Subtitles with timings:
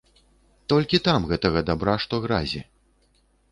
[0.73, 2.65] Толькі там гэтага дабра, што гразі.